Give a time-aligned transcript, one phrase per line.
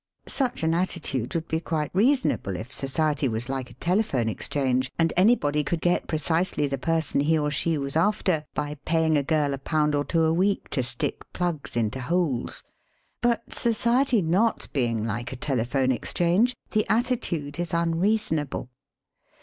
[0.25, 5.13] Such an attitude would he quite reasonable if society was like a telephone exchange, and
[5.15, 9.21] any body could get precisely the person he or she was after by paying a
[9.21, 12.63] girl a pound or two a week to stick plugs into holes.
[13.21, 18.71] But society not being like a telephone exchange, the attitude is unreason able.